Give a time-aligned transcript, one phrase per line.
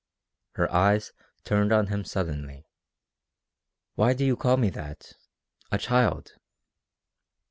[0.55, 1.13] Her eyes
[1.43, 2.65] turned on him suddenly.
[3.93, 5.13] "Why do you call me that
[5.71, 6.39] a child?"